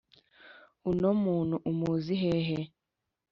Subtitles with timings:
[0.89, 2.59] uno muntu umuzi hehe?